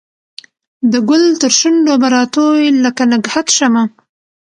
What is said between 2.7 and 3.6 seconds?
لکه نګهت